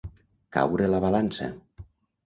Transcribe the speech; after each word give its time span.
Caure 0.57 0.89
la 0.95 1.03
balança. 1.05 1.55